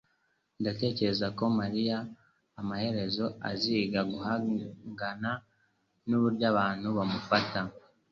[0.59, 1.97] Ndatekereza ko mariya
[2.61, 5.31] amaherezo aziga guhangana
[6.07, 7.59] nuburyo abantu bamufata